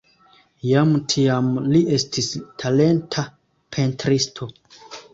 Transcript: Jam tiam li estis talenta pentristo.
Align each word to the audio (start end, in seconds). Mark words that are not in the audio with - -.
Jam 0.67 0.95
tiam 1.13 1.51
li 1.75 1.83
estis 1.99 2.31
talenta 2.65 3.29
pentristo. 3.79 4.55